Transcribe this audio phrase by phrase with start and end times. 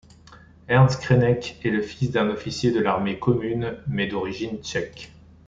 [0.67, 5.11] Ernst Křenek est le fils d'un officier de l'Armée commune mais d'origine tchèque.